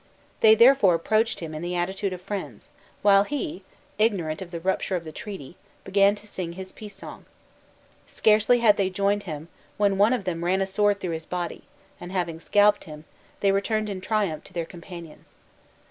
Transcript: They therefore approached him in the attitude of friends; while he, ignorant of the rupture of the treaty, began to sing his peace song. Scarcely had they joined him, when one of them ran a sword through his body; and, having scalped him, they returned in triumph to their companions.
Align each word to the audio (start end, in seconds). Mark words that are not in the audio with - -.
They 0.39 0.55
therefore 0.55 0.95
approached 0.95 1.41
him 1.41 1.53
in 1.53 1.61
the 1.61 1.75
attitude 1.75 2.11
of 2.11 2.21
friends; 2.23 2.69
while 3.03 3.23
he, 3.23 3.61
ignorant 3.99 4.41
of 4.41 4.49
the 4.49 4.59
rupture 4.59 4.95
of 4.95 5.03
the 5.03 5.11
treaty, 5.11 5.57
began 5.83 6.15
to 6.15 6.25
sing 6.25 6.53
his 6.53 6.71
peace 6.71 6.95
song. 6.95 7.25
Scarcely 8.07 8.61
had 8.61 8.77
they 8.77 8.89
joined 8.89 9.25
him, 9.25 9.47
when 9.77 9.99
one 9.99 10.13
of 10.13 10.25
them 10.25 10.43
ran 10.43 10.59
a 10.59 10.65
sword 10.65 10.99
through 10.99 11.11
his 11.13 11.25
body; 11.27 11.65
and, 11.99 12.11
having 12.11 12.39
scalped 12.39 12.85
him, 12.85 13.03
they 13.41 13.51
returned 13.51 13.91
in 13.91 14.01
triumph 14.01 14.43
to 14.45 14.53
their 14.53 14.65
companions. 14.65 15.35